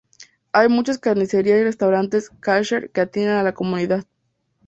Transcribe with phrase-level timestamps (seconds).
[0.51, 4.05] Hay muchas carnicerías y restaurantes kasher que atienden a la comunidad.